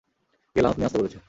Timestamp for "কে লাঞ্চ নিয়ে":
0.55-0.87